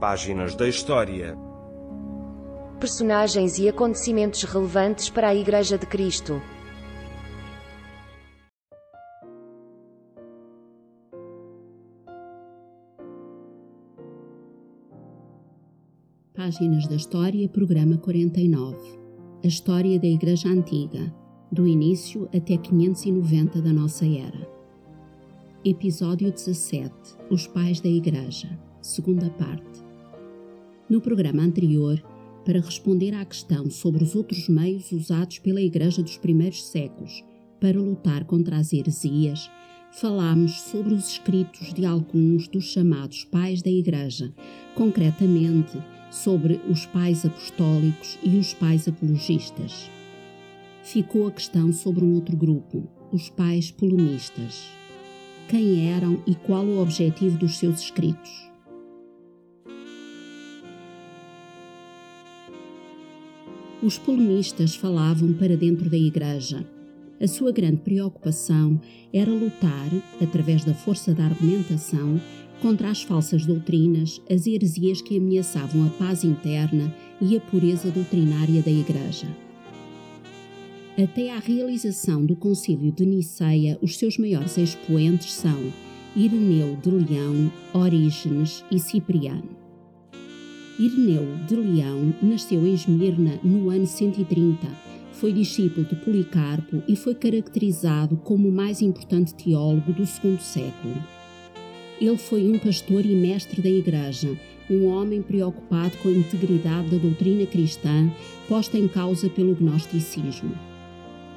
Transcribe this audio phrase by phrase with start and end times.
[0.00, 1.34] Páginas da História.
[2.78, 6.42] Personagens e acontecimentos relevantes para a Igreja de Cristo.
[16.34, 18.76] Páginas da História, programa 49.
[19.42, 21.10] A história da Igreja Antiga,
[21.50, 24.46] do início até 590 da nossa era.
[25.64, 26.92] Episódio 17.
[27.30, 29.85] Os Pais da Igreja, segunda parte.
[30.88, 32.00] No programa anterior,
[32.44, 37.24] para responder à questão sobre os outros meios usados pela Igreja dos primeiros séculos
[37.60, 39.50] para lutar contra as heresias,
[39.90, 44.32] falámos sobre os escritos de alguns dos chamados pais da Igreja,
[44.76, 45.76] concretamente
[46.08, 49.90] sobre os pais apostólicos e os pais apologistas.
[50.84, 54.68] Ficou a questão sobre um outro grupo, os pais polonistas.
[55.48, 58.55] Quem eram e qual o objetivo dos seus escritos?
[63.82, 66.66] Os polonistas falavam para dentro da Igreja.
[67.20, 68.80] A sua grande preocupação
[69.12, 72.20] era lutar, através da força da argumentação,
[72.60, 78.62] contra as falsas doutrinas, as heresias que ameaçavam a paz interna e a pureza doutrinária
[78.62, 79.28] da Igreja.
[80.98, 85.70] Até à realização do Concílio de Niceia, os seus maiores expoentes são
[86.16, 89.65] Ireneu de Leão, Orígenes e Cipriano.
[90.78, 94.68] Ireneu de Leão nasceu em Esmirna no ano 130,
[95.10, 100.94] foi discípulo de Policarpo e foi caracterizado como o mais importante teólogo do segundo século.
[101.98, 106.98] Ele foi um pastor e mestre da Igreja, um homem preocupado com a integridade da
[106.98, 108.12] doutrina cristã
[108.46, 110.54] posta em causa pelo gnosticismo.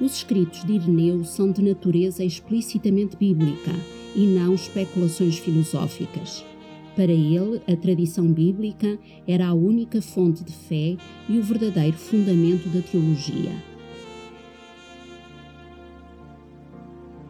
[0.00, 3.70] Os escritos de Ireneu são de natureza explicitamente bíblica
[4.16, 6.49] e não especulações filosóficas.
[7.00, 10.98] Para ele, a tradição bíblica era a única fonte de fé
[11.30, 13.52] e o verdadeiro fundamento da teologia.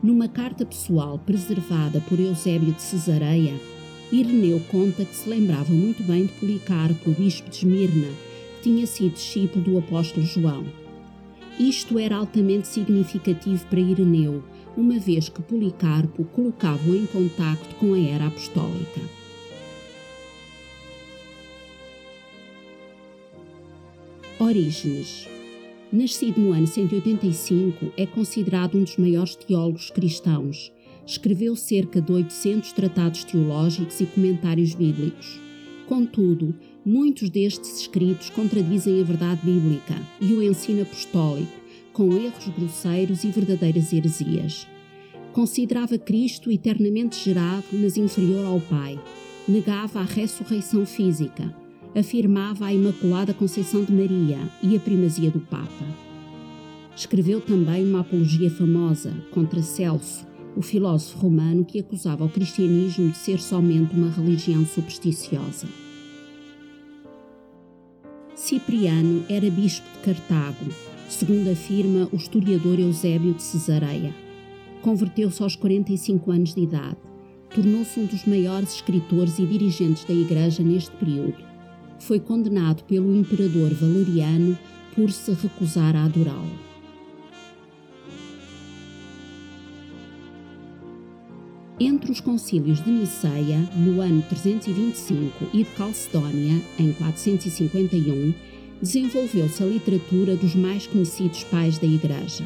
[0.03, 3.55] Numa carta pessoal preservada por Eusébio de Cesareia,
[4.11, 8.09] Ireneu conta que se lembrava muito bem de Policarpo, bispo de Esmirna,
[8.57, 10.65] que tinha sido discípulo do apóstolo João.
[11.61, 14.43] Isto era altamente significativo para Ireneu,
[14.77, 19.20] uma vez que Policarpo colocava-o em contacto com a era apostólica.
[24.41, 25.29] Orígenes
[25.93, 30.73] Nascido no ano 185, é considerado um dos maiores teólogos cristãos.
[31.07, 35.39] Escreveu cerca de 800 tratados teológicos e comentários bíblicos.
[35.87, 36.55] Contudo,
[36.87, 41.53] muitos destes escritos contradizem a verdade bíblica e o ensino apostólico,
[41.93, 44.67] com erros grosseiros e verdadeiras heresias.
[45.35, 48.99] Considerava Cristo eternamente gerado, mas inferior ao Pai.
[49.47, 51.60] Negava a ressurreição física
[51.95, 55.85] afirmava a Imaculada Conceição de Maria e a primazia do Papa.
[56.95, 63.17] Escreveu também uma apologia famosa contra Celso, o filósofo romano que acusava o cristianismo de
[63.17, 65.67] ser somente uma religião supersticiosa.
[68.35, 70.67] Cipriano era bispo de Cartago,
[71.09, 74.15] segundo afirma o historiador Eusébio de Cesareia.
[74.83, 76.97] Converteu-se aos 45 anos de idade.
[77.55, 81.50] Tornou-se um dos maiores escritores e dirigentes da Igreja neste período
[82.01, 84.59] foi condenado pelo imperador Valeriano
[84.95, 86.71] por se recusar a adorá-lo.
[91.79, 98.35] Entre os concílios de Niceia, no ano 325, e de Calcedónia, em 451,
[98.83, 102.45] desenvolveu-se a literatura dos mais conhecidos pais da Igreja.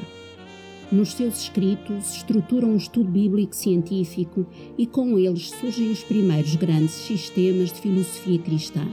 [0.92, 4.46] Nos seus escritos, estruturam um estudo bíblico científico
[4.78, 8.86] e com eles surgem os primeiros grandes sistemas de filosofia cristã.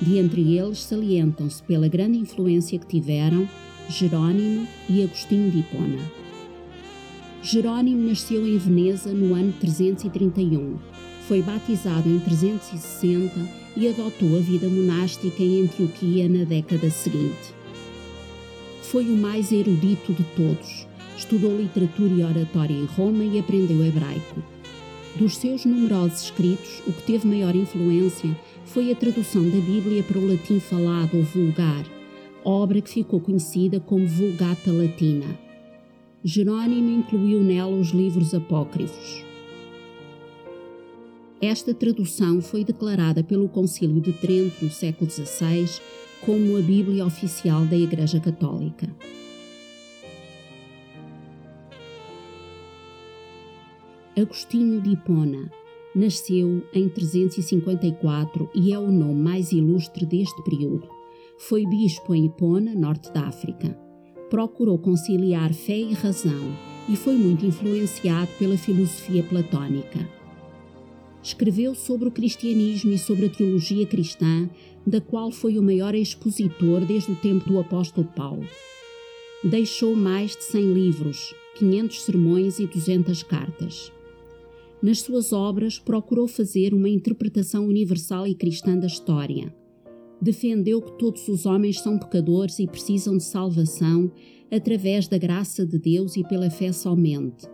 [0.00, 3.46] De entre eles salientam-se pela grande influência que tiveram
[3.88, 5.98] Jerónimo e Agostinho de Hipona.
[7.42, 10.76] Jerónimo nasceu em Veneza no ano 331.
[11.26, 13.34] Foi batizado em 360
[13.76, 17.54] e adotou a vida monástica em Antioquia na década seguinte.
[18.82, 20.86] Foi o mais erudito de todos.
[21.16, 24.42] Estudou literatura e oratória em Roma e aprendeu hebraico.
[25.16, 28.36] Dos seus numerosos escritos, o que teve maior influência
[28.72, 31.84] foi a tradução da Bíblia para o latim falado ou vulgar,
[32.44, 35.26] obra que ficou conhecida como Vulgata Latina.
[36.22, 39.24] Jerónimo incluiu nela os livros apócrifos.
[41.40, 45.80] Esta tradução foi declarada pelo Concílio de Trento no século XVI
[46.20, 48.88] como a Bíblia oficial da Igreja Católica.
[54.16, 55.59] Agostinho de Hipona
[55.94, 60.88] Nasceu em 354 e é o nome mais ilustre deste período.
[61.36, 63.76] Foi bispo em Hipona, norte da África.
[64.28, 66.56] Procurou conciliar fé e razão
[66.88, 70.08] e foi muito influenciado pela filosofia platónica.
[71.22, 74.48] Escreveu sobre o cristianismo e sobre a teologia cristã,
[74.86, 78.46] da qual foi o maior expositor desde o tempo do apóstolo Paulo.
[79.42, 83.92] Deixou mais de 100 livros, 500 sermões e 200 cartas.
[84.82, 89.54] Nas suas obras, procurou fazer uma interpretação universal e cristã da história.
[90.22, 94.10] Defendeu que todos os homens são pecadores e precisam de salvação
[94.50, 97.46] através da graça de Deus e pela fé somente.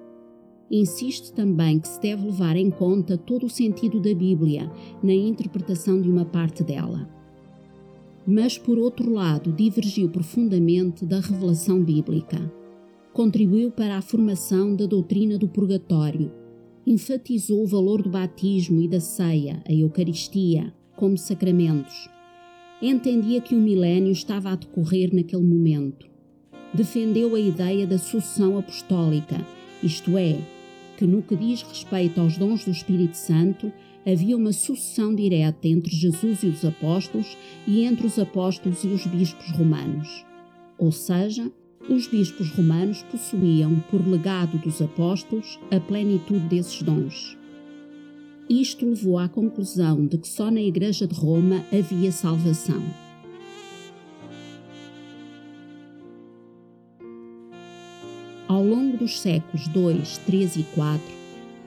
[0.71, 4.71] Insiste também que se deve levar em conta todo o sentido da Bíblia
[5.03, 7.09] na interpretação de uma parte dela.
[8.27, 12.53] Mas, por outro lado, divergiu profundamente da revelação bíblica.
[13.13, 16.46] Contribuiu para a formação da doutrina do purgatório.
[16.87, 22.09] Enfatizou o valor do batismo e da ceia, a Eucaristia, como sacramentos.
[22.81, 26.07] Entendia que o milénio estava a decorrer naquele momento
[26.77, 29.45] defendeu a ideia da sucessão apostólica,
[29.83, 30.39] isto é,
[30.97, 33.73] que no que diz respeito aos dons do Espírito Santo,
[34.07, 37.37] havia uma sucessão direta entre Jesus e os apóstolos
[37.67, 40.25] e entre os apóstolos e os bispos romanos.
[40.79, 41.51] Ou seja,
[41.89, 47.37] os bispos romanos possuíam, por legado dos apóstolos, a plenitude desses dons.
[48.49, 52.83] Isto levou à conclusão de que só na Igreja de Roma havia salvação.
[58.49, 60.01] Ao longo dos séculos II,
[60.33, 61.01] III e IV,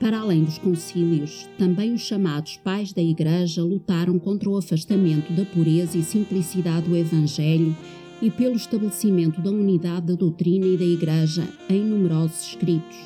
[0.00, 5.44] para além dos concílios, também os chamados pais da Igreja lutaram contra o afastamento da
[5.44, 7.76] pureza e simplicidade do Evangelho
[8.22, 12.96] e pelo estabelecimento da unidade da doutrina e da Igreja em numerosos escritos.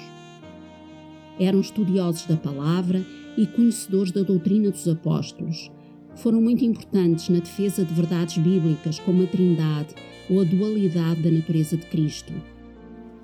[1.39, 3.05] Eram estudiosos da palavra
[3.37, 5.71] e conhecedores da doutrina dos apóstolos.
[6.17, 9.95] Foram muito importantes na defesa de verdades bíblicas como a Trindade
[10.31, 12.33] ou a dualidade da natureza de Cristo.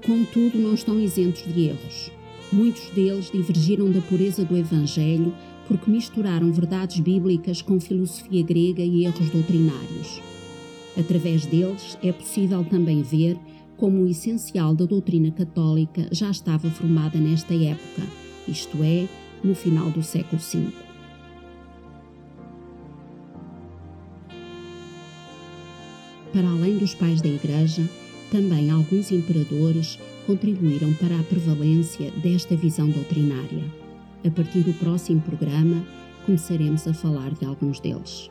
[0.05, 2.11] Contudo, não estão isentos de erros.
[2.53, 5.33] Muitos deles divergiram da pureza do Evangelho
[5.69, 10.21] porque misturaram verdades bíblicas com filosofia grega e erros doutrinários.
[10.99, 13.39] Através deles é possível também ver
[13.77, 18.03] como o essencial da doutrina católica já estava formada nesta época,
[18.47, 19.09] isto é,
[19.43, 20.69] no final do século V.
[26.33, 27.83] Para além dos pais da Igreja,
[28.31, 33.65] também alguns imperadores contribuíram para a prevalência desta visão doutrinária.
[34.25, 35.85] A partir do próximo programa,
[36.25, 38.31] começaremos a falar de alguns deles.